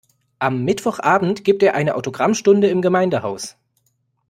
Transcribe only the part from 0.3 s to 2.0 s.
Am Mittwochabend gibt er eine